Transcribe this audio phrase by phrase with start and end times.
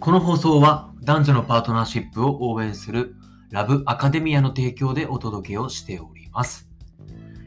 [0.00, 3.16] この放送は男女のパートナーシップを応援する
[3.50, 6.68] ラブアカデミアの提供でお届けをしております。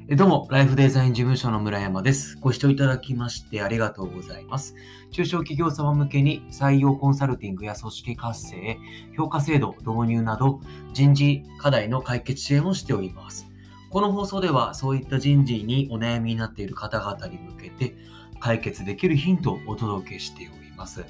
[0.09, 2.37] どうも、ライフデザイン事務所の村山です。
[2.41, 4.76] ご視聴いただきましてありがとうございます。
[5.12, 8.77] 中小企業様向けに採用コンサルティングや組織活性、
[9.15, 10.59] 評価制度導入など
[10.91, 13.47] 人事課題の解決支援をしております。
[13.90, 17.95] この放送ではそういった人事にお悩みになっている方々に向けて
[18.41, 21.05] 解決できるヒントをお届けしております。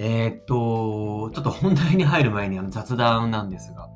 [0.00, 3.88] えーっと、ちょっと本題に入る前にあの雑談なんですが、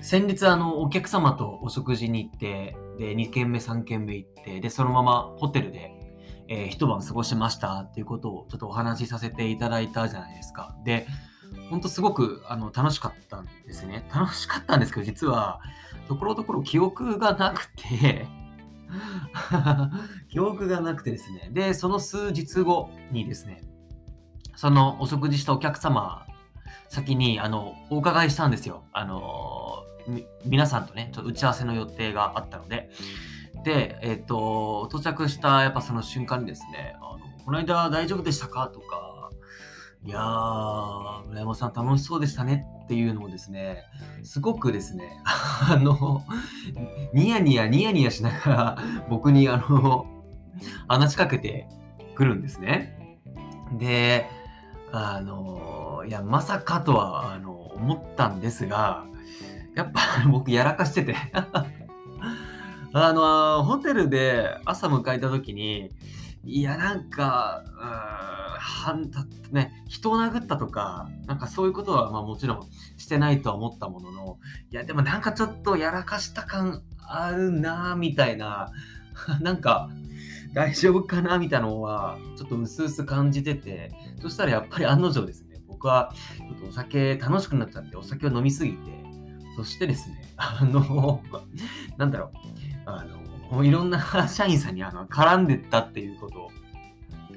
[0.00, 5.92] 先日あのお客様とお食事に行って、で、2軒目3軒目行って、で、そのままホテルで、
[6.46, 10.76] えー一晩過ごしましたっていうことをちょっとお話しさせていただいたじゃないですか。
[10.84, 11.08] で、
[11.70, 14.08] 本当すごくあの楽しかったんですね。
[14.14, 15.60] 楽しかったんですけど、実は、
[16.06, 18.28] ところどころ記憶がなくて、
[20.30, 21.50] 記憶がなくてですね。
[21.52, 23.64] で、その数日後にですね、
[24.58, 26.26] そのお食事したお客様
[26.88, 28.82] 先にあのお伺いしたんですよ。
[28.92, 29.84] あの
[30.44, 32.90] 皆さんとね、ちょっと打ち合わせの予定があったので。
[33.62, 38.66] で、えっ、と、到着したやっぱその瞬間にですね、あのこの間大丈夫でしたか？
[38.66, 39.30] とか、
[40.04, 42.66] いやー、村山さん楽しそうでしたね？
[42.82, 43.84] っていうのをですね、
[44.24, 45.22] すごくですね、
[45.70, 46.24] あの、
[47.14, 50.04] ニヤニヤニヤニヤしながら僕にあの、
[50.88, 51.68] 話しかけて
[52.16, 52.98] くるんですね。
[53.78, 54.28] で、
[54.92, 59.04] あの、いや、まさかとは、あの、思ったんですが、
[59.74, 61.14] やっぱ 僕やらかしてて。
[62.92, 65.90] あの、ホテルで朝迎えた時に、
[66.44, 72.60] いや、なんか、うーんはんたね、人を殴ったとか、なんかそういうことは、まあもちろん
[72.96, 74.38] してないとは思ったものの、
[74.70, 78.70] いや、でもなんかちょっとやらかした感あるなぁ、みたいな、
[79.40, 79.88] なんか、
[80.54, 88.90] 大丈夫かなみたいなのは、ちょっと薄々感じてて、そしたらやっぱり案の定ですね、僕はちょっとお酒楽しくなっちゃって、お酒を飲みすぎて、
[89.56, 91.22] そしてですね、あの、
[91.98, 92.30] なんだろう、
[92.86, 93.04] あ
[93.50, 96.50] の、いろんな社員さんにあの絡んでったっていうことを、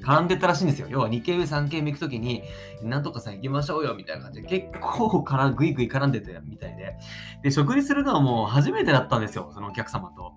[0.02, 0.88] 絡んでったらしいんですよ。
[0.90, 2.44] 要は2軒目、3軒目行くときに、
[2.82, 6.96] なんとかさん行きましょうよみたいな感じで、結構からぐいぐい絡んでてみたいで。
[7.44, 10.34] で、食事するのはもう初めてだったんですよ、そのお客様と。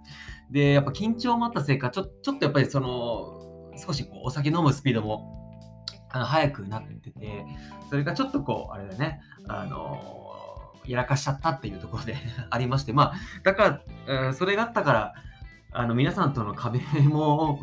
[0.50, 3.40] で、やっぱ緊張もあったせいか、ちょちょっとやっぱりその、
[3.76, 5.43] 少しこうお酒飲むスピードも
[6.14, 7.44] あの速くなってて、
[7.90, 12.14] それがちょっとこう、あれだね、あのやらかしちゃったっていうところで
[12.50, 15.14] ありまして、まあ、だから、うんそれがあったから、
[15.72, 17.58] あの皆さんとの壁も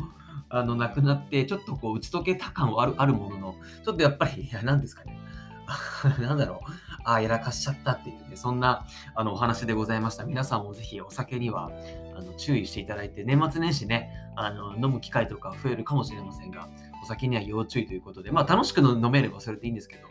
[0.50, 3.54] あのなくなって、ちょっとこう打ち解けた感はあるあるものの、
[3.86, 5.18] ちょっとやっぱり、いや、なんですかね。
[6.20, 6.70] なんだろう。
[7.04, 10.24] ああ、やらかしちゃったっていうね、そんなあのお話でございました。
[10.24, 11.70] 皆さんもぜひお酒には
[12.16, 16.68] あの注意していただいて、年末年始ね、あの飲む機会とか増えるかもしれませんが、
[17.02, 20.02] お酒には要注意ということで、まあ楽しく飲めればそれでいいんですけど、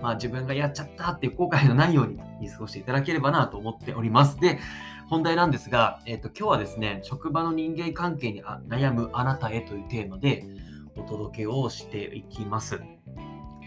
[0.00, 4.38] まあ自分がやっちゃったっていう後悔のないように見過ごしていただければなと思っております。
[4.40, 4.58] で、
[5.08, 10.46] 本題なんですが、えっ、と、今日はですね、職場の人間関係に悩むあなたへというテーマで
[10.96, 12.80] お届けをしていきます。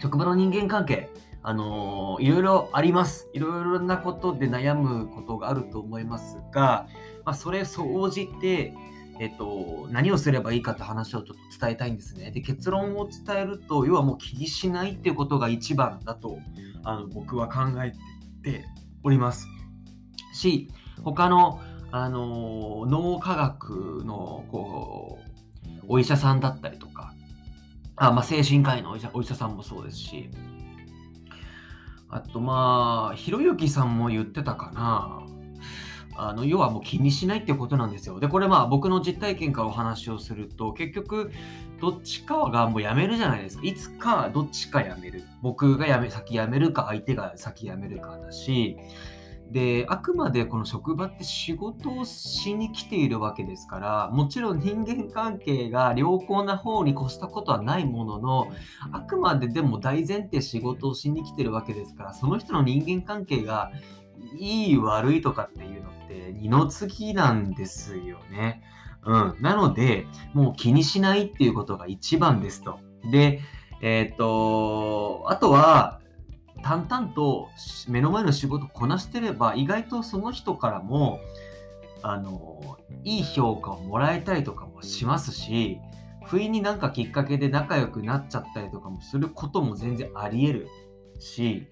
[0.00, 1.10] 職場の人間関係、
[1.42, 3.28] あのーいろいろあります。
[3.32, 6.86] いろいろなことで悩むことがあると思いますが、
[7.24, 8.74] まあ、それ総じて、
[9.20, 12.30] えっと、何をすればいいかって話をちょっと伝えたいんですね。
[12.30, 16.38] で、結論を伝えると、要はもう気にしないっていうことが一番だと、
[16.82, 17.92] あの僕は考え
[18.42, 18.64] て
[19.02, 19.46] おります。
[20.32, 20.68] し、
[21.02, 25.18] 他の、あの脳科学のこ
[25.82, 27.14] うお医者さんだったりとか、
[27.96, 30.30] あまあ、精神科医のお医者お医者さんもそうですし、
[32.08, 35.20] あとまあ、ひろゆきさんも言ってたかな。
[36.16, 38.20] あの要はもう気にしないってことなんですよ。
[38.20, 41.32] で、これまあ僕の実体験からお話をすると、結局、
[41.80, 43.64] どっちかがもうやめるじゃないですか。
[43.64, 45.24] いつかどっちかやめる。
[45.42, 48.76] 僕がやめ先やめるか、相手が先やめるかだし、
[49.50, 58.52] で、あくまでこの職場って仕事をしに来ているわけですから、もちろん人間関係が良好な方に越したことはないものの、
[58.92, 63.70] あくまででも大前提仕事をしに来てるわけですから、その人の人間関係が
[64.38, 68.62] いい悪いとかっていうのって二の次なんですよね。
[69.06, 69.36] うん。
[69.40, 72.80] なので、もう気にしないっていうことが一番ですと。
[73.10, 73.40] で、
[73.82, 76.00] えっ、と、あとは、
[76.64, 77.50] 淡々と
[77.88, 81.20] 目の前の仕事をこなしてれば、意外とその人からも、
[82.02, 85.78] あの、いい評価をもらえたりとかもしますし、
[86.24, 90.68] 不意になんかきっかけで仲良くなっちゃったりとかもすることも全然あり得る
[91.20, 91.68] し、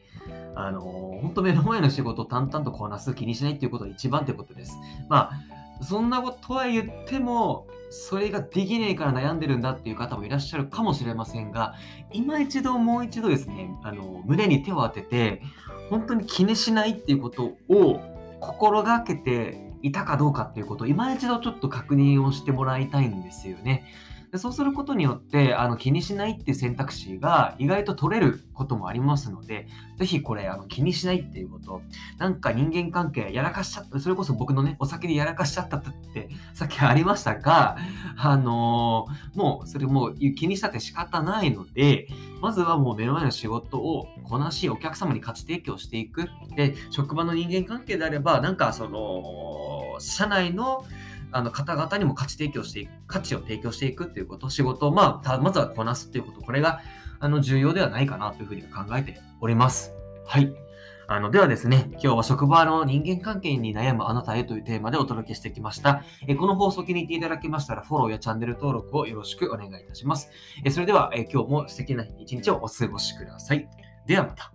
[0.54, 0.80] あの、
[1.22, 4.76] 本当目の前の仕事を淡々とこなす気にしないっていうことが一番ってことです。
[5.08, 5.30] ま
[5.80, 11.74] あ、そんなことは言っても、それができねえから悩んでるんだっていう方もいらっしゃるかもしれませんが、
[12.10, 15.42] 今一度もう一度ですね、あの胸に手を当てて、
[15.90, 18.00] 本当に気にしないっていうことを
[18.40, 23.84] 心がけていたかどうかっていうことを今一度ちょっと確認をしてもらいたいんですよね。
[24.32, 29.68] でそうすることによって、あの気にしないっていう選択肢が意外と取れることもありますので、
[29.98, 31.82] ぜひこれあの気にしないっていうこと、
[32.16, 35.82] なんか人間関係やらかしちゃった、それこそ僕のね、お酒でやらかしちゃったっ
[36.14, 37.76] てさっきありましたが、
[38.16, 42.08] あのー、もうそれもう気にしたって仕方ないので、
[42.40, 46.30] まずはもう目の前の仕事をこなし、お客様に価値提供していく。
[46.56, 50.86] で、職場の人間関係であれば、なんかその、社内の
[51.32, 56.80] あの方々にも価値提供していく、価値を提供していくっていうこと、仕事を、まあ、まずはこなすっていうこと、これが
[57.20, 59.92] あの重要ではないかなというふうに考えております。
[60.26, 60.52] はい。
[61.08, 66.04] あのではですね、今日は職場の人間関係に悩むあなたへというテーマでお届けしてきました。
[66.26, 70.30] えこの放送気に入っていただけましたらフォローやチャンネル登録をよろしくお願いいたします。
[70.64, 73.68] えそれではえ今日も素敵な一日をお過ごしください。
[74.06, 74.52] ではまた。